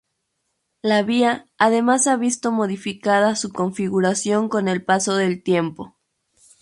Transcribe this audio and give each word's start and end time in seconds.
La 0.81 1.03
vía 1.03 1.45
además 1.59 2.07
ha 2.07 2.15
visto 2.15 2.51
modificada 2.51 3.35
su 3.35 3.51
configuración 3.53 4.49
con 4.49 4.67
el 4.67 4.83
paso 4.83 5.15
del 5.15 5.43
tiempo. 5.43 5.95